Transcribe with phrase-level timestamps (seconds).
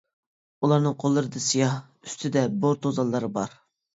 [0.67, 1.75] ئۇلارنىڭ قوللىرىدا سىياھ،
[2.07, 3.57] ئۈستىدە بور توزانلىرى بار.